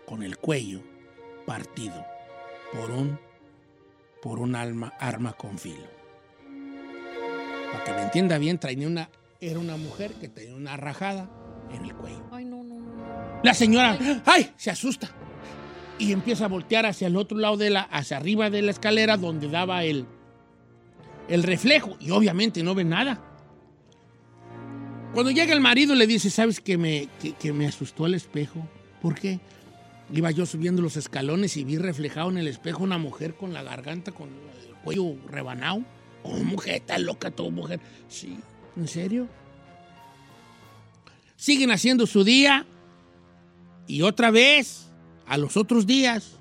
[0.06, 0.82] con el cuello
[1.44, 2.06] partido
[2.72, 3.18] por un,
[4.22, 5.88] por un alma, arma con filo.
[7.72, 11.28] Para que me entienda bien, traía una, era una mujer que tenía una rajada
[11.72, 12.24] en el cuello.
[12.30, 13.40] Ay, no, no, no.
[13.42, 14.52] La señora, ¡ay!
[14.56, 15.10] Se asusta.
[15.98, 19.16] Y empieza a voltear hacia el otro lado de la, hacia arriba de la escalera
[19.16, 20.06] donde daba el,
[21.28, 21.96] el reflejo.
[22.00, 23.22] Y obviamente no ve nada.
[25.14, 27.08] Cuando llega el marido le dice, ¿sabes que me,
[27.38, 28.66] que, me asustó el espejo?
[29.00, 29.40] ¿Por qué?
[30.12, 33.62] Iba yo subiendo los escalones y vi reflejado en el espejo una mujer con la
[33.62, 35.82] garganta, con el cuello rebanado.
[36.22, 37.80] Oh, mujer, está loca tu mujer.
[38.08, 38.38] Sí,
[38.76, 39.28] ¿en serio?
[41.36, 42.66] Siguen haciendo su día
[43.86, 44.88] y otra vez,
[45.26, 46.32] a los otros días,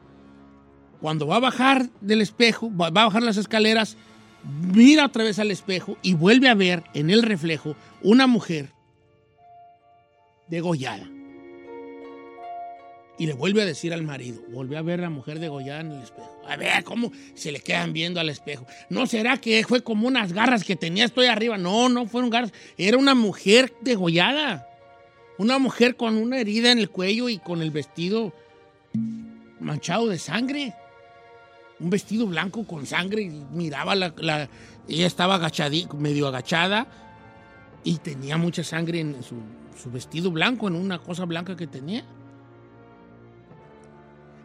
[1.02, 3.98] cuando va a bajar del espejo, va a bajar las escaleras,
[4.46, 8.70] mira otra vez al espejo y vuelve a ver en el reflejo una mujer
[10.48, 11.10] degollada.
[13.18, 15.92] Y le vuelve a decir al marido, vuelve a ver a la mujer degollada en
[15.94, 16.42] el espejo.
[16.48, 18.68] A ver, ¿cómo se le quedan viendo al espejo?
[18.90, 21.58] ¿No será que fue como unas garras que tenía estoy arriba?
[21.58, 22.52] No, no fueron garras.
[22.78, 24.68] Era una mujer degollada.
[25.38, 28.34] Una mujer con una herida en el cuello y con el vestido
[29.62, 30.74] manchado de sangre.
[31.80, 33.24] Un vestido blanco con sangre.
[33.24, 34.50] Y miraba la, la-
[34.88, 36.88] ella estaba agachadí- medio agachada
[37.84, 39.36] y tenía mucha sangre en su,
[39.92, 42.04] vestido blanco, en una cosa blanca que tenía.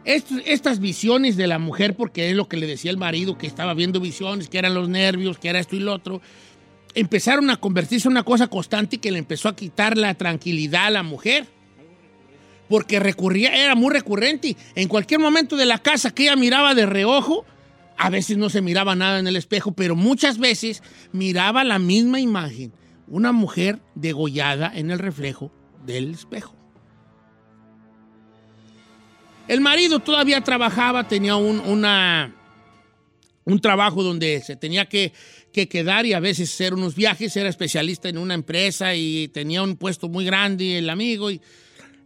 [0.04, 3.46] Est- estas visiones de la mujer, porque es lo que le decía el marido, que
[3.46, 6.20] estaba viendo visiones, que eran los nervios, que era esto y lo otro,
[6.94, 10.90] empezaron a convertirse en una cosa constante que le empezó a quitar la tranquilidad a
[10.90, 11.46] la mujer.
[12.70, 14.56] Porque recurría, era muy recurrente.
[14.76, 17.44] En cualquier momento de la casa que ella miraba de reojo,
[17.98, 20.80] a veces no se miraba nada en el espejo, pero muchas veces
[21.10, 22.72] miraba la misma imagen.
[23.08, 25.52] Una mujer degollada en el reflejo
[25.84, 26.54] del espejo.
[29.48, 32.36] El marido todavía trabajaba, tenía un, una,
[33.46, 35.12] un trabajo donde se tenía que,
[35.52, 39.64] que quedar y a veces hacer unos viajes, era especialista en una empresa y tenía
[39.64, 41.40] un puesto muy grande, el amigo, y,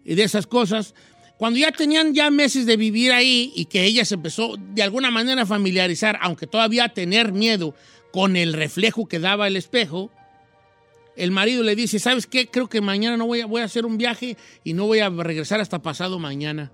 [0.04, 0.94] y de esas cosas.
[1.36, 5.10] Cuando ya tenían ya meses de vivir ahí y que ella se empezó de alguna
[5.10, 7.74] manera a familiarizar, aunque todavía a tener miedo
[8.12, 10.12] con el reflejo que daba el espejo,
[11.16, 12.48] el marido le dice, ¿sabes qué?
[12.48, 15.08] Creo que mañana no voy a, voy a hacer un viaje y no voy a
[15.10, 16.72] regresar hasta pasado mañana.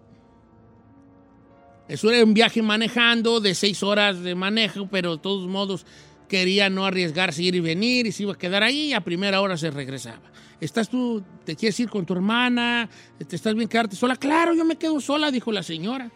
[1.88, 5.86] Eso era un viaje manejando de seis horas de manejo, pero de todos modos
[6.30, 9.40] quería no arriesgarse ir y venir y se iba a quedar ahí y a primera
[9.40, 10.22] hora se regresaba.
[10.60, 12.88] ¿Estás tú, te quieres ir con tu hermana?
[13.28, 14.14] ¿Te estás bien quedarte sola?
[14.14, 16.08] Claro, yo me quedo sola, dijo la señora.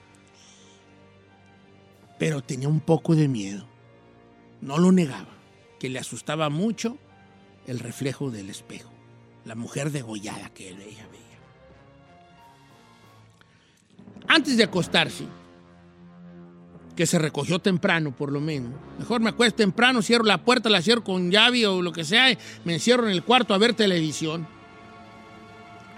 [2.17, 3.67] Pero tenía un poco de miedo.
[4.61, 5.35] No lo negaba,
[5.81, 6.97] que le asustaba mucho
[7.67, 8.93] el reflejo del espejo,
[9.45, 11.39] la mujer degollada que ella veía.
[14.29, 15.25] Antes de acostarse,
[16.95, 18.73] que se recogió temprano por lo menos.
[18.99, 22.37] Mejor me acuesto temprano, cierro la puerta, la cierro con llave o lo que sea,
[22.65, 24.47] me encierro en el cuarto a ver televisión.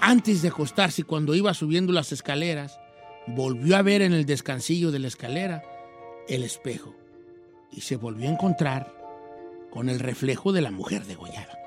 [0.01, 2.79] Antes de acostarse, cuando iba subiendo las escaleras,
[3.27, 5.63] volvió a ver en el descansillo de la escalera
[6.29, 6.95] el espejo
[7.73, 8.95] y se volvió a encontrar
[9.71, 11.59] con el reflejo de la mujer degollada.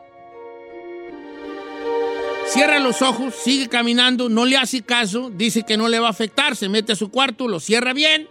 [2.47, 6.11] Cierra los ojos, sigue caminando, no le hace caso, dice que no le va a
[6.11, 8.27] afectar, se mete a su cuarto, lo cierra bien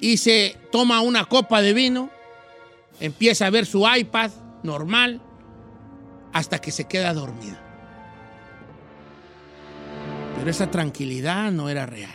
[0.00, 2.10] y se toma una copa de vino,
[3.00, 4.30] empieza a ver su iPad
[4.62, 5.20] normal
[6.32, 7.60] hasta que se queda dormida.
[10.36, 12.14] Pero esa tranquilidad no era real.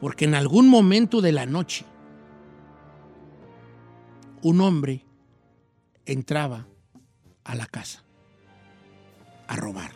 [0.00, 1.86] Porque en algún momento de la noche,
[4.42, 5.04] un hombre
[6.04, 6.66] entraba
[7.44, 8.02] a la casa
[9.46, 9.92] a robar.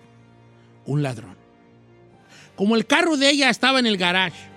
[0.87, 1.37] Un ladrón.
[2.57, 4.49] Como el carro de ella estaba en el garage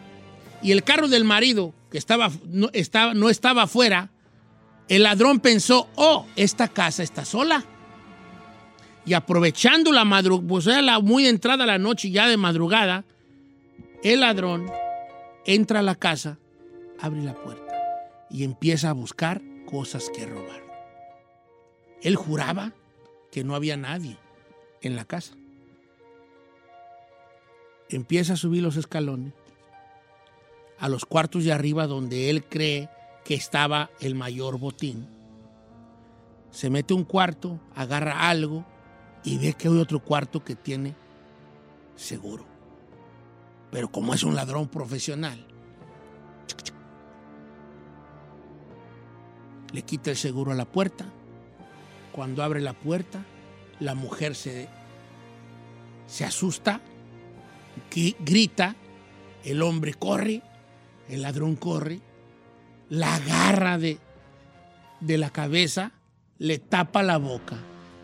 [0.62, 4.12] y el carro del marido, que estaba, no, estaba, no estaba afuera,
[4.88, 7.64] el ladrón pensó, oh, esta casa está sola.
[9.06, 13.06] Y aprovechando la madrugada, pues era la muy entrada la noche ya de madrugada,
[14.04, 14.70] el ladrón
[15.46, 16.38] entra a la casa,
[17.00, 17.74] abre la puerta
[18.30, 20.62] y empieza a buscar cosas que robar.
[22.02, 22.74] Él juraba
[23.32, 24.18] que no había nadie
[24.82, 25.34] en la casa.
[27.90, 29.34] Empieza a subir los escalones
[30.82, 32.90] a los cuartos de arriba donde él cree
[33.24, 35.08] que estaba el mayor botín.
[36.50, 38.66] Se mete un cuarto, agarra algo
[39.24, 40.96] y ve que hay otro cuarto que tiene
[41.96, 42.46] seguro.
[43.70, 45.46] Pero como es un ladrón profesional,
[49.72, 51.06] le quita el seguro a la puerta.
[52.12, 53.24] Cuando abre la puerta,
[53.80, 54.68] la mujer se,
[56.08, 56.82] se asusta,
[57.90, 58.76] gri- grita,
[59.46, 60.42] el hombre corre,
[61.12, 62.00] el ladrón corre,
[62.90, 64.00] la agarra de,
[65.02, 65.92] de la cabeza,
[66.38, 67.58] le tapa la boca,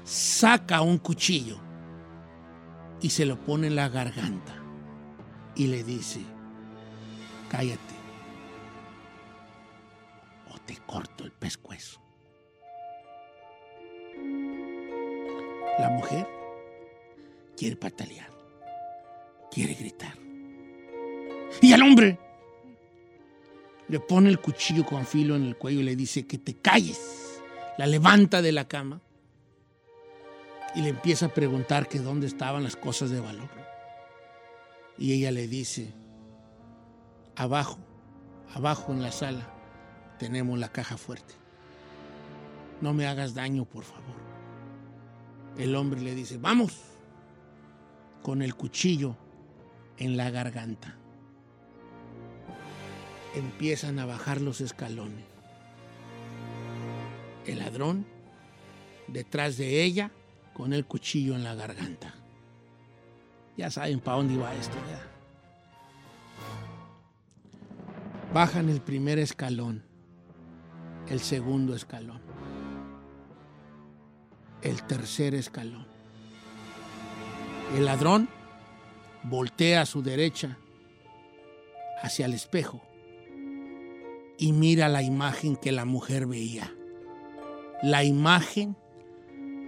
[0.03, 1.57] saca un cuchillo
[3.01, 4.55] y se lo pone en la garganta
[5.55, 6.19] y le dice,
[7.49, 7.95] cállate
[10.53, 12.01] o te corto el pescuezo.
[15.79, 16.27] La mujer
[17.55, 18.31] quiere patalear,
[19.49, 20.17] quiere gritar.
[21.61, 22.26] Y el hombre
[23.89, 27.41] le pone el cuchillo con filo en el cuello y le dice que te calles.
[27.77, 29.01] La levanta de la cama
[30.75, 33.49] y le empieza a preguntar que dónde estaban las cosas de valor.
[34.97, 35.93] Y ella le dice,
[37.35, 37.77] abajo,
[38.53, 39.53] abajo en la sala
[40.19, 41.35] tenemos la caja fuerte.
[42.81, 44.15] No me hagas daño, por favor.
[45.57, 46.81] El hombre le dice, vamos,
[48.21, 49.15] con el cuchillo
[49.97, 50.97] en la garganta.
[53.35, 55.25] Empiezan a bajar los escalones.
[57.45, 58.05] El ladrón,
[59.07, 60.11] detrás de ella,
[60.53, 62.15] con el cuchillo en la garganta.
[63.57, 64.77] Ya saben para dónde iba esto.
[68.33, 69.83] Bajan el primer escalón,
[71.09, 72.21] el segundo escalón,
[74.61, 75.87] el tercer escalón.
[77.75, 78.29] El ladrón
[79.23, 80.57] voltea a su derecha
[82.01, 82.81] hacia el espejo
[84.37, 86.73] y mira la imagen que la mujer veía.
[87.83, 88.75] La imagen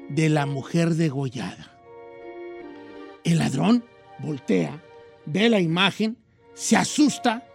[0.10, 1.75] de la mujer degollada.
[3.23, 3.84] El ladrón
[4.19, 4.82] voltea,
[5.25, 6.17] ve la imagen,
[6.53, 7.45] se asusta,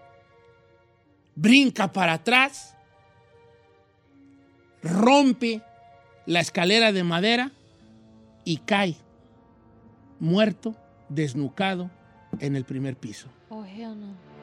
[1.34, 2.76] brinca para atrás,
[4.82, 5.62] rompe
[6.26, 7.50] la escalera de madera
[8.44, 8.96] y cae
[10.20, 10.76] muerto,
[11.08, 11.90] desnucado
[12.40, 13.28] en el primer piso.
[13.48, 14.33] Oh, no.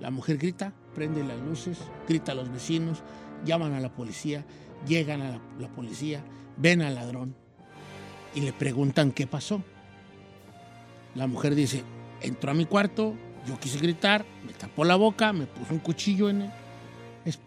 [0.00, 3.02] La mujer grita, prende las luces, grita a los vecinos,
[3.44, 4.44] llaman a la policía,
[4.86, 6.24] llegan a la, policía,
[6.56, 7.36] ven al ladrón
[8.34, 9.62] y le preguntan qué pasó.
[11.14, 11.84] La mujer dice,
[12.22, 13.14] entró a mi cuarto,
[13.46, 16.50] yo quise gritar, me tapó la boca, me puso un cuchillo en,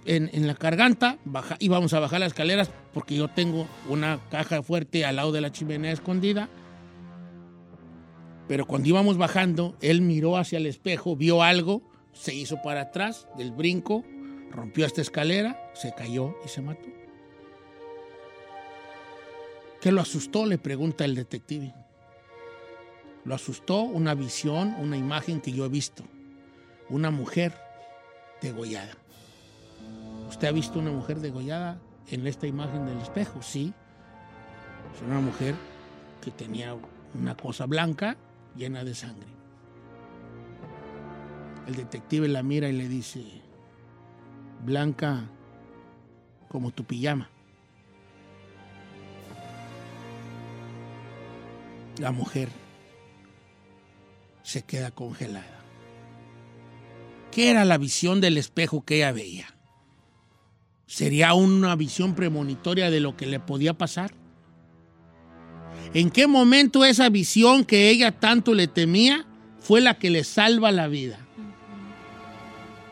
[0.06, 5.06] en la garganta, baja, íbamos a bajar las escaleras porque yo tengo una caja fuerte
[5.06, 6.50] al lado de la chimenea escondida.
[8.48, 11.82] Pero cuando íbamos bajando, él miró hacia el espejo, vio algo,
[12.13, 14.04] se hizo para atrás del brinco,
[14.52, 16.88] rompió esta escalera, se cayó y se mató.
[19.82, 20.45] ¿Qué lo asustó?
[20.45, 21.73] Le pregunta el detective.
[23.26, 26.04] Lo asustó una visión, una imagen que yo he visto.
[26.89, 27.54] Una mujer
[28.41, 28.95] degollada.
[30.30, 33.41] ¿Usted ha visto una mujer degollada en esta imagen del espejo?
[33.41, 33.73] Sí.
[34.95, 35.56] Es una mujer
[36.21, 36.76] que tenía
[37.13, 38.17] una cosa blanca
[38.56, 39.42] llena de sangre.
[41.67, 43.23] El detective la mira y le dice,
[44.65, 45.30] blanca
[46.49, 47.30] como tu pijama.
[51.99, 52.49] La mujer
[54.41, 55.62] se queda congelada.
[57.32, 59.56] ¿Qué era la visión del espejo que ella veía?
[60.86, 64.13] ¿Sería una visión premonitoria de lo que le podía pasar?
[65.93, 69.26] ¿En qué momento esa visión que ella tanto le temía
[69.60, 71.22] fue la que le salva la vida?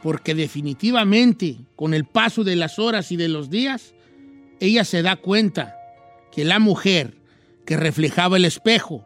[0.02, 3.94] Porque definitivamente, con el paso de las horas y de los días,
[4.60, 5.76] ella se da cuenta
[6.32, 7.16] que la mujer
[7.66, 9.06] que reflejaba el espejo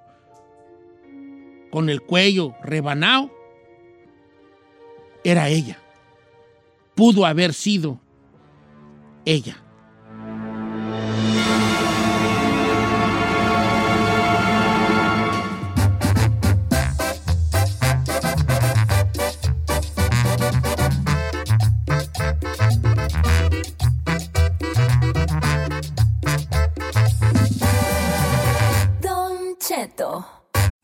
[1.72, 3.32] con el cuello rebanado
[5.24, 5.80] era ella.
[6.94, 8.00] Pudo haber sido
[9.26, 9.65] ella.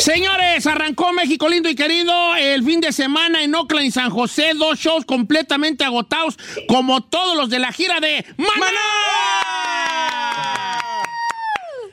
[0.00, 4.52] Señores, arrancó México lindo y querido el fin de semana en Oakland y San José,
[4.58, 8.80] dos shows completamente agotados, como todos los de la gira de Maná.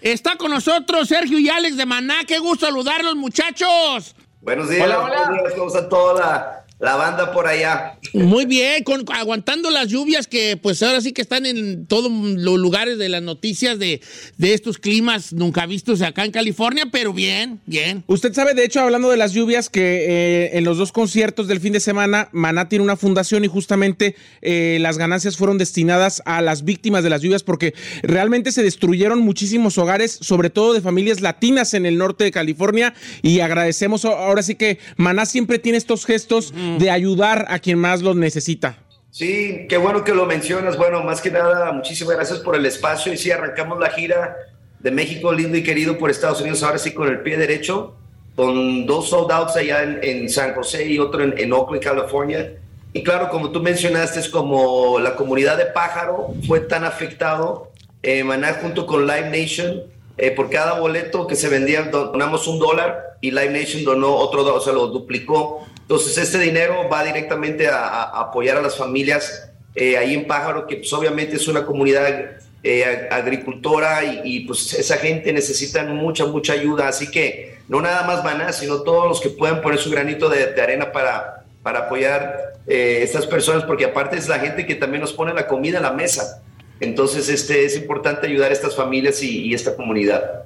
[0.01, 4.15] Está con nosotros Sergio y Alex de Maná, qué gusto saludarlos muchachos.
[4.39, 7.97] Buenos días, buenos días, ¿cómo está toda la, la banda por allá?
[8.13, 12.59] Muy bien, con, aguantando las lluvias que pues ahora sí que están en todos los
[12.59, 14.01] lugares de las noticias de,
[14.37, 18.03] de estos climas nunca vistos acá en California, pero bien, bien.
[18.07, 21.59] Usted sabe, de hecho, hablando de las lluvias, que eh, en los dos conciertos del
[21.59, 26.41] fin de semana, Maná tiene una fundación y justamente eh, las ganancias fueron destinadas a
[26.41, 31.21] las víctimas de las lluvias porque realmente se destruyeron muchísimos hogares, sobre todo de familias
[31.21, 36.05] latinas en el norte de California y agradecemos ahora sí que Maná siempre tiene estos
[36.05, 38.77] gestos de ayudar a quien más los necesita.
[39.11, 40.77] Sí, qué bueno que lo mencionas.
[40.77, 43.11] Bueno, más que nada, muchísimas gracias por el espacio.
[43.11, 44.35] Y sí, arrancamos la gira
[44.79, 47.95] de México lindo y querido por Estados Unidos, ahora sí con el pie derecho,
[48.35, 52.53] con dos sold outs allá en, en San José y otro en, en, Oakland, California.
[52.93, 57.71] Y claro, como tú mencionaste, es como la comunidad de Pájaro fue tan afectado,
[58.03, 59.83] eh, Maná junto con Live Nation,
[60.17, 64.43] eh, por cada boleto que se vendía donamos un dólar y Live Nation donó otro
[64.53, 65.67] o sea, lo duplicó.
[65.87, 69.47] Entonces, este dinero va directamente a, a apoyar a las familias
[69.79, 74.97] eh, ahí en Pájaro, que pues, obviamente es una comunidad eh, agricultora y, pues esa
[74.97, 76.87] gente necesita mucha, mucha ayuda.
[76.87, 80.47] Así que no nada más Maná, sino todos los que puedan poner su granito de,
[80.47, 85.01] de arena para, para apoyar eh, estas personas, porque aparte es la gente que también
[85.01, 86.43] nos pone la comida en la mesa.
[86.79, 90.43] Entonces, este, es importante ayudar a estas familias y, y esta comunidad.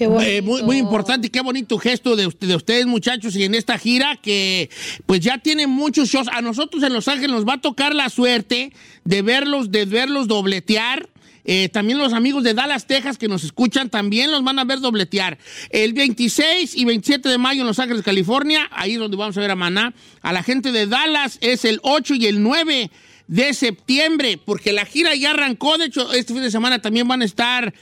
[0.00, 3.76] Eh, muy, muy importante y qué bonito gesto de, de, ustedes, muchachos, y en esta
[3.76, 4.70] gira que
[5.04, 6.28] pues ya tienen muchos shows.
[6.28, 8.72] A nosotros en Los Ángeles nos va a tocar la suerte
[9.04, 11.08] de verlos, de verlos dobletear.
[11.44, 14.80] Eh, también los amigos de Dallas, Texas, que nos escuchan, también los van a ver
[14.80, 15.38] dobletear.
[15.70, 19.40] El 26 y 27 de mayo en Los Ángeles, California, ahí es donde vamos a
[19.40, 19.92] ver a Maná.
[20.22, 22.90] A la gente de Dallas es el 8 y el 9
[23.26, 25.78] de septiembre, porque la gira ya arrancó.
[25.78, 27.72] De hecho, este fin de semana también van a estar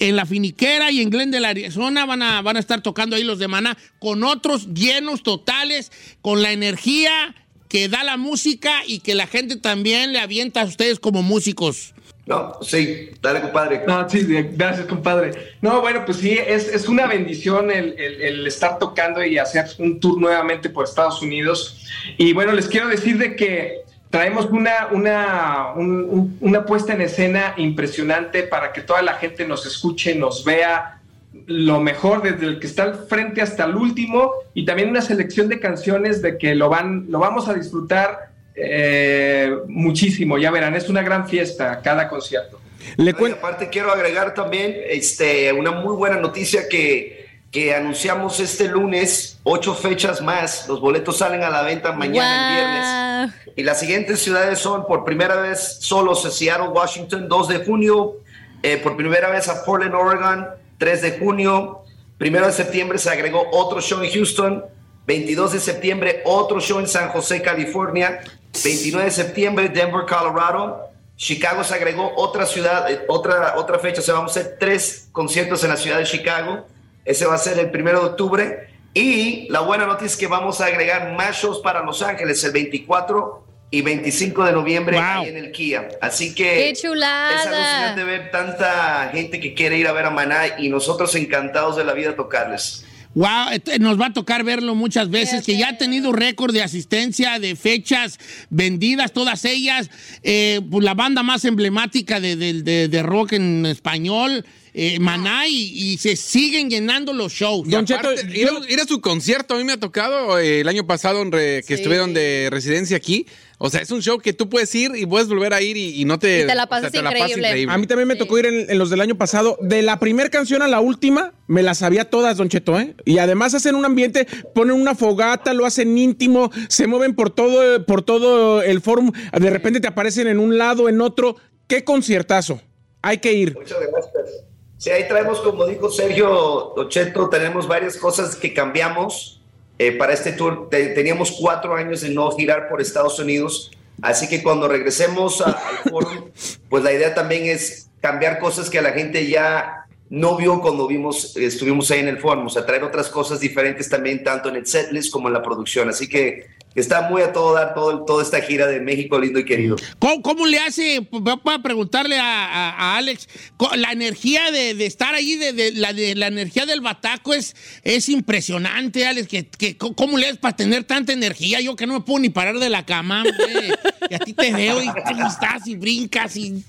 [0.00, 3.38] en la Finiquera y en Glendale, Arizona, van a, van a estar tocando ahí los
[3.38, 7.34] de Maná, con otros llenos totales, con la energía
[7.68, 11.94] que da la música y que la gente también le avienta a ustedes como músicos.
[12.26, 13.82] No, sí, dale, compadre.
[13.86, 15.32] No, sí, gracias, compadre.
[15.60, 19.66] No, bueno, pues sí, es, es una bendición el, el, el, estar tocando y hacer
[19.78, 21.86] un tour nuevamente por Estados Unidos.
[22.18, 27.54] Y bueno, les quiero decir de que traemos una, una, un, una puesta en escena
[27.56, 31.00] impresionante para que toda la gente nos escuche, nos vea
[31.46, 35.48] lo mejor desde el que está al frente hasta el último y también una selección
[35.48, 40.88] de canciones de que lo, van, lo vamos a disfrutar eh, muchísimo, ya verán, es
[40.88, 42.60] una gran fiesta cada concierto.
[42.96, 48.68] Le no, aparte quiero agregar también este, una muy buena noticia que, que anunciamos este
[48.68, 52.54] lunes, ocho fechas más, los boletos salen a la venta mañana wow.
[52.56, 53.54] viernes.
[53.56, 58.16] Y las siguientes ciudades son por primera vez solo Seattle, Washington, 2 de junio,
[58.62, 60.46] eh, por primera vez a Portland, Oregon,
[60.78, 61.82] 3 de junio,
[62.18, 64.64] primero de septiembre se agregó otro show en Houston,
[65.06, 68.20] 22 de septiembre otro show en San José, California,
[68.62, 74.04] 29 de septiembre Denver, Colorado, Chicago se agregó otra ciudad, eh, otra, otra fecha, o
[74.04, 76.66] sea, vamos a hacer tres conciertos en la ciudad de Chicago,
[77.04, 80.60] ese va a ser el primero de octubre, y la buena noticia es que vamos
[80.60, 85.22] a agregar más shows para Los Ángeles el 24 y 25 de noviembre wow.
[85.22, 85.88] ahí en el Kia.
[86.00, 87.40] Así que ¡Qué chulada!
[87.40, 91.76] es alucinante ver tanta gente que quiere ir a ver a Maná y nosotros encantados
[91.76, 92.84] de la vida tocarles.
[93.14, 97.40] Wow, nos va a tocar verlo muchas veces, que ya ha tenido récord de asistencia,
[97.40, 98.18] de fechas
[98.50, 99.90] vendidas, todas ellas,
[100.22, 104.44] eh, pues la banda más emblemática de, de, de, de rock en español.
[104.74, 107.68] Eh, Maná y, y se siguen llenando los shows.
[107.68, 110.68] Y aparte, ir, a, ir a su concierto, a mí me ha tocado eh, el
[110.68, 111.82] año pasado en re- que Sí.
[111.82, 113.26] estuvieron de residencia aquí.
[113.62, 116.00] O sea, es un show que tú puedes ir y puedes volver a ir y,
[116.00, 116.44] y no te...
[116.44, 117.66] Y te la o sea, pasas increíble.
[117.68, 119.58] A mí también me tocó ir en, en los del año pasado.
[119.60, 122.94] De la primera canción a la última, me las sabía todas, Don Cheto, ¿eh?
[123.04, 127.84] Y además hacen un ambiente, ponen una fogata, lo hacen íntimo, se mueven por todo,
[127.84, 129.02] por todo el foro.
[129.38, 131.36] De repente te aparecen en un lado, en otro.
[131.66, 132.62] ¡Qué conciertazo!
[133.02, 133.54] Hay que ir.
[133.54, 134.44] Muchas gracias.
[134.80, 139.42] Sí, ahí traemos, como dijo Sergio Ocheto, tenemos varias cosas que cambiamos
[139.78, 140.68] eh, para este tour.
[140.70, 143.70] Te- teníamos cuatro años de no girar por Estados Unidos,
[144.00, 146.30] así que cuando regresemos a- al foro,
[146.70, 151.36] pues la idea también es cambiar cosas que la gente ya no vio cuando vimos,
[151.36, 154.66] estuvimos ahí en el foro, o sea, traer otras cosas diferentes también, tanto en el
[154.66, 155.90] setlist como en la producción.
[155.90, 159.44] Así que está muy a todo dar todo, toda esta gira de México lindo y
[159.44, 159.76] querido.
[159.98, 161.06] ¿Cómo, cómo le hace,
[161.42, 163.28] para preguntarle a, a- a Alex,
[163.76, 167.56] la energía de, de estar ahí, de, de- la, de, la energía del bataco es,
[167.82, 171.60] es impresionante, Alex, que, que ¿cómo le haces para tener tanta energía?
[171.60, 173.74] Yo que no me puedo ni parar de la cama, hombre,
[174.08, 176.64] y a ti te veo y tú estás y brincas y...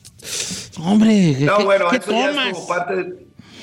[0.78, 3.06] Hombre, No, ¿qué, bueno, qué eso ya es como parte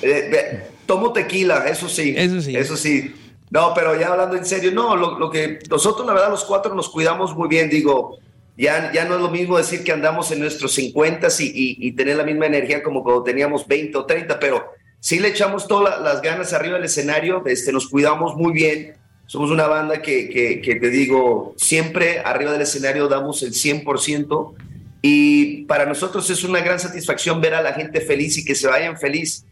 [0.02, 2.14] eh, tomo tequila, eso sí.
[2.16, 2.54] Eso sí.
[2.56, 3.12] Eso sí.
[3.50, 6.74] No, pero ya hablando en serio, no, lo, lo que nosotros, la verdad, los cuatro
[6.74, 8.18] nos cuidamos muy bien, digo,
[8.56, 12.16] ya, ya no es lo mismo decir que andamos en nuestros 50 y, y, tener
[12.16, 14.66] la misma energía como cuando teníamos 20 o 30, pero
[15.00, 18.94] sí le echamos todas la- las ganas arriba del escenario, este, nos cuidamos muy bien.
[19.26, 24.54] Somos una banda que, que, que te digo, siempre arriba del escenario damos el 100%.
[25.02, 28.66] Y para nosotros es una gran satisfacción ver a la gente feliz y que se
[28.66, 29.44] vayan feliz.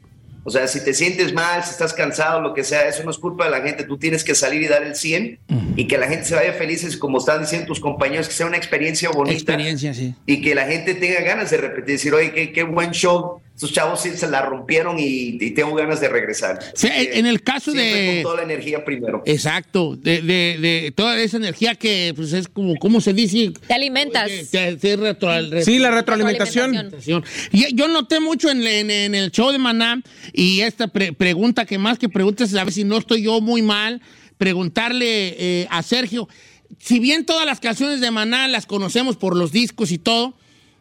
[0.47, 3.19] O sea, si te sientes mal, si estás cansado, lo que sea, eso no es
[3.19, 3.83] culpa de la gente.
[3.83, 5.41] Tú tienes que salir y dar el 100
[5.75, 8.47] y que la gente se vaya feliz, es como están diciendo tus compañeros, que sea
[8.47, 10.15] una experiencia bonita Experiencia, sí.
[10.25, 13.73] y que la gente tenga ganas de repetir, decir, oye, qué, qué buen show, estos
[13.73, 16.59] chavos sí se la rompieron y, y tengo ganas de regresar.
[16.75, 19.23] Sí, en el caso de- Con toda la energía primero.
[19.25, 23.53] Exacto, de, de, de toda esa energía que pues es como, ¿cómo se dice?
[23.67, 24.31] Te alimentas.
[24.51, 26.73] Te- te retro- Sí, la retroalimentación.
[26.75, 27.25] Retroalimentación.
[27.51, 30.03] Y yo noté mucho en, en- en el show de Maná
[30.35, 33.63] y esta pre- pregunta que más que preguntas, a ver si no estoy yo muy
[33.63, 34.03] mal,
[34.37, 36.29] preguntarle eh, a Sergio,
[36.79, 40.35] si bien todas las canciones de Maná las conocemos por los discos y todo,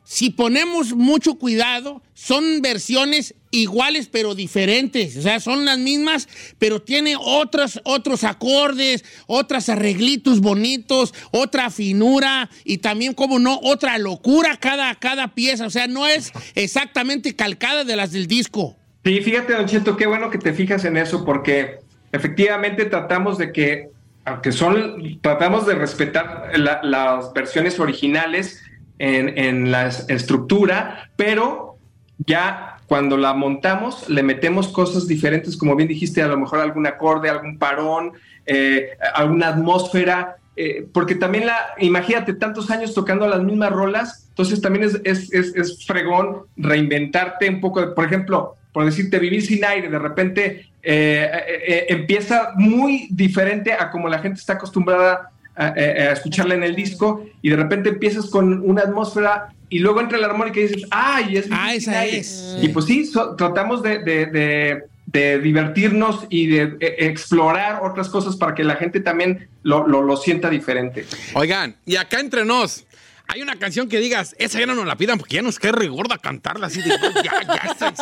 [0.07, 5.17] si ponemos mucho cuidado, son versiones iguales pero diferentes.
[5.17, 6.27] O sea, son las mismas,
[6.59, 13.97] pero tiene otros, otros acordes, otros arreglitos bonitos, otra finura y también, como no, otra
[13.97, 15.65] locura cada, cada pieza.
[15.65, 18.75] O sea, no es exactamente calcada de las del disco.
[19.03, 21.79] Sí, fíjate, Don Cheto, qué bueno que te fijas en eso, porque
[22.11, 23.89] efectivamente tratamos de que,
[24.23, 28.61] aunque son, tratamos de respetar la- las versiones originales
[28.99, 31.77] en, la es- estructura, pero
[32.25, 36.85] ya cuando la montamos le metemos cosas diferentes, como bien dijiste, a lo mejor algún
[36.87, 38.13] acorde, algún parón,
[38.45, 44.61] eh, alguna atmósfera, eh, porque también la, imagínate, tantos años tocando las mismas rolas, entonces
[44.61, 49.65] también es, es, es, fregón reinventarte un poco, de- por ejemplo, por decirte, vivir sin
[49.65, 56.11] aire, de repente eh, empieza muy diferente a como la gente está acostumbrada a, a-
[56.11, 60.27] escucharla en el disco, y de repente empiezas con una atmósfera y luego entra la
[60.27, 61.37] armónica y dices, ¡ay!
[61.37, 62.17] Es Ah, esa aire".
[62.19, 62.57] es.
[62.61, 68.09] Y pues sí, so- tratamos de, de- de- de divertirnos y de eh, explorar otras
[68.09, 71.05] cosas para que la gente también lo, lo- lo sienta diferente.
[71.35, 72.85] Oigan, y acá entre nos,
[73.27, 75.71] hay una canción que digas, esa ya no nos la pidan porque ya nos cae
[75.71, 76.89] re gorda cantarla así de,
[77.23, 77.31] ya,
[77.77, 77.93] ya,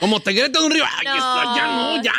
[0.00, 2.12] como te grita de un río, ay, esa ya no, ya.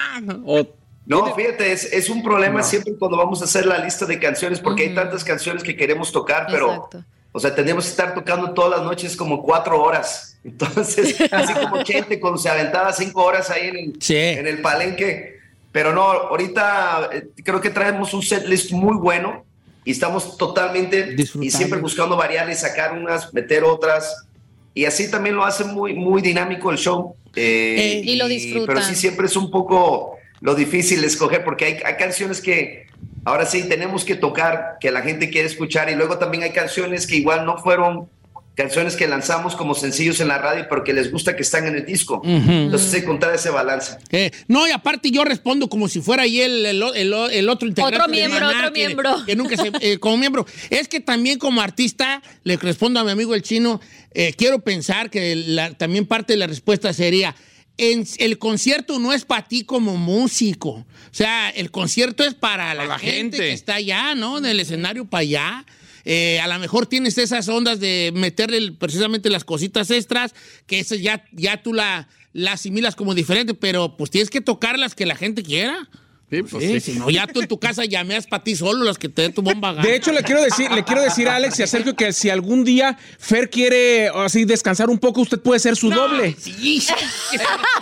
[0.45, 0.75] O-
[1.05, 4.59] No, fíjate, es, es un problema siempre cuando vamos a hacer la lista de canciones,
[4.59, 7.03] porque hay tantas canciones que queremos tocar, pero, Exacto.
[7.31, 10.37] o sea, tenemos que estar tocando todas las noches como cuatro horas.
[10.43, 14.15] Entonces, así como Chente cuando se aventaba cinco horas ahí en el, Sí.
[14.15, 15.35] en el palenque.
[15.71, 19.43] Pero no, ahorita eh, creo que traemos un set list muy bueno
[19.83, 24.25] y estamos totalmente y siempre buscando variar y sacar unas, meter otras.
[24.73, 27.15] Y así también lo hace muy, muy dinámico el show.
[27.35, 28.67] Eh, Eh, y lo disfrutan.
[28.67, 32.85] Pero sí, siempre es un poco lo difícil de escoger porque hay, hay canciones que
[33.25, 37.07] ahora sí tenemos que tocar, que la gente quiere escuchar y luego también hay canciones
[37.07, 38.07] que igual no fueron
[38.53, 41.75] canciones que lanzamos como sencillos en la radio, pero que les gusta que están en
[41.75, 42.21] el disco.
[42.23, 43.97] Entonces hay que encontrar ese balance.
[44.11, 47.67] Eh, no, y aparte yo respondo como si fuera ahí el, el, el- el otro
[47.67, 47.97] integrante.
[47.97, 49.25] Otro de miembro, Maná, otro que- miembro.
[49.25, 50.45] Que nunca se, eh, como miembro.
[50.69, 53.81] Es que también como artista, le respondo a mi amigo el chino,
[54.13, 57.35] eh, quiero pensar que la- también parte de la respuesta sería,
[57.77, 60.69] en, el concierto no es para ti como músico.
[60.71, 63.37] O sea, el concierto es para la, la gente, gente.
[63.37, 64.41] que está allá, ¿no?
[64.41, 65.65] Del escenario para allá.
[66.05, 70.35] Eh, a lo mejor tienes esas ondas de meterle precisamente las cositas extras,
[70.67, 74.77] que eso ya, ya tú la, las asimilas como diferente, pero pues tienes que tocar
[74.77, 75.89] las que la gente quiera.
[76.29, 76.93] Sí, pues Sí, sí.
[76.93, 79.29] Si no, ya tú en tu casa llameas para ti solo las que te dé
[79.29, 79.87] tu bomba gana.
[79.87, 82.29] De hecho, le quiero decir, le quiero decir a Alex y a Sergio que si
[82.29, 86.35] algún día Fer quiere así descansar un poco, usted puede ser su doble.
[86.39, 86.83] Sí,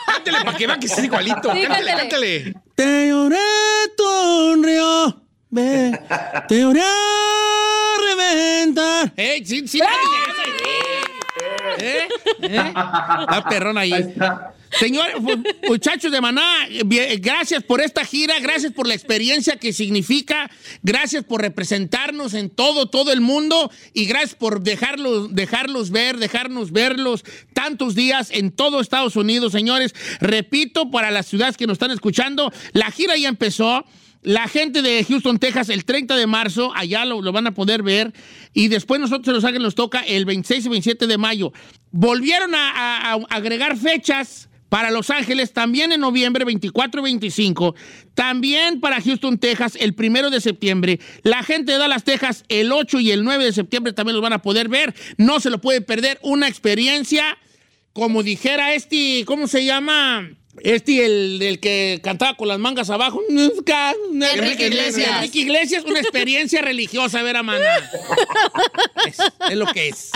[0.06, 1.54] Cántale para que vean que es igualito.
[1.54, 2.54] Sí, cántale, cántale.
[2.76, 3.38] Te lloré
[3.96, 6.00] tu río, ve,
[6.48, 9.14] te lloré a reventar.
[9.16, 9.80] ¡Eh, sí, sí!
[9.80, 9.84] ¿Eh?
[11.80, 12.08] ¿Eh?
[12.42, 14.14] La perrona ahí.
[14.80, 15.16] Señores,
[15.68, 16.68] muchachos de Maná,
[17.20, 20.50] gracias por esta gira, gracias por la experiencia que significa,
[20.82, 26.72] gracias por representarnos en todo, todo el mundo y gracias por dejarlos, dejarlos ver, dejarnos
[26.72, 27.24] verlos
[27.54, 29.94] tantos días en todo Estados Unidos, señores.
[30.20, 33.86] Repito, para las ciudades que nos están escuchando, la gira ya empezó.
[34.24, 38.14] La gente de Houston, Texas, el 30 de marzo, allá lo, van a poder ver.
[38.54, 41.52] Y después nosotros en Los Ángeles nos toca el 26 y 27 de mayo.
[41.92, 47.76] Volvieron a, a- agregar fechas para Los Ángeles también en noviembre 24 y 25.
[48.16, 51.00] También para Houston, Texas, el 1 de septiembre.
[51.22, 54.34] La gente de Dallas, Texas, el 8 y el 9 de septiembre también los van
[54.34, 54.96] a poder ver.
[55.18, 56.18] No se lo puede perder.
[56.24, 57.38] Una experiencia,
[57.92, 60.30] como dijera este, ¿cómo se llama?
[60.62, 63.20] Este, el, el que cantaba con las mangas abajo.
[63.30, 65.10] Enrique Iglesias.
[65.16, 67.90] Enrique Iglesias, una experiencia religiosa ver a Maná.
[69.08, 69.18] Es,
[69.50, 70.12] es lo que es.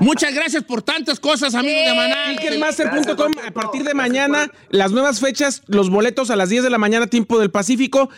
[0.00, 2.36] Muchas gracias por tantas cosas, amigos de Maná.
[2.36, 6.78] Ticketmaster.com a partir de mañana, las nuevas fechas, los boletos a las 10 de la
[6.78, 8.08] mañana, tiempo del Pacífico.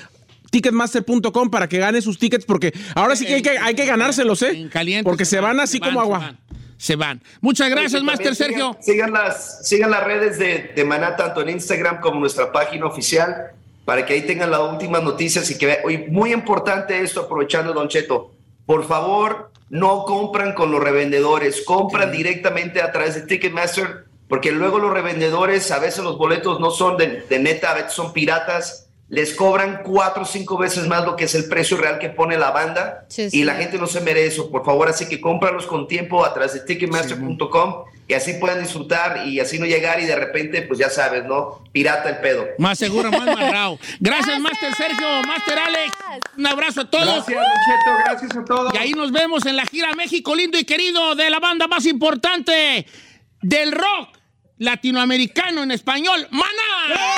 [0.51, 4.41] Ticketmaster.com para que gane sus tickets, porque ahora sí que hay que, hay que ganárselos,
[4.43, 4.71] ¿eh?
[5.03, 6.37] porque se van así como agua.
[6.79, 7.21] Se van.
[7.41, 8.77] Muchas gracias, Master Sergio.
[8.81, 12.87] Sigan, sigan las, sigan las redes de, de Maná, tanto en Instagram como nuestra página
[12.87, 13.53] oficial,
[13.85, 15.79] para que ahí tengan las últimas noticias y que vean.
[15.85, 18.33] Oye, muy importante esto, aprovechando, Don Cheto.
[18.65, 24.79] Por favor, no compran con los revendedores, compran directamente a través de Ticketmaster, porque luego
[24.79, 28.88] los revendedores, a veces los boletos no son de, de neta, a veces son piratas.
[29.11, 32.37] Les cobran cuatro o cinco veces más lo que es el precio real que pone
[32.37, 33.45] la banda Sí, y sí.
[33.45, 34.51] la gente no se merece eso.
[34.51, 39.27] Por favor, así que cómpralos con tiempo a través de ticketmaster.com y así puedan disfrutar
[39.27, 41.63] y así no llegar y de repente, pues ya sabes, ¿no?
[41.73, 42.47] Pirata el pedo.
[42.59, 43.79] Más seguro, más marrao.
[44.01, 45.93] Gracias, Master Sergio, Master Alex.
[46.37, 47.27] Un abrazo a todos.
[47.27, 48.75] Gracias, Cheto, gracias a todos.
[48.75, 51.87] Y ahí nos vemos en la gira México lindo y querido de la banda más
[51.87, 52.87] importante
[53.41, 54.19] del rock
[54.59, 57.18] latinoamericano en español, Maná.